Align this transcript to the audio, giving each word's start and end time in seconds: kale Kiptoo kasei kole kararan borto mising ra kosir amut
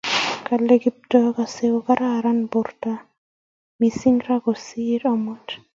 kale 0.45 0.75
Kiptoo 0.83 1.29
kasei 1.37 1.69
kole 1.73 1.85
kararan 1.89 2.39
borto 2.51 2.93
mising 3.79 4.19
ra 4.27 4.35
kosir 4.45 5.01
amut 5.13 5.45